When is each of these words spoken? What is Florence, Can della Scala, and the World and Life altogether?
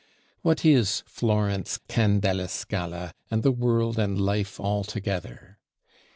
What 0.41 0.65
is 0.65 1.03
Florence, 1.05 1.79
Can 1.87 2.21
della 2.21 2.47
Scala, 2.47 3.13
and 3.29 3.43
the 3.43 3.51
World 3.51 3.99
and 3.99 4.19
Life 4.19 4.59
altogether? 4.59 5.59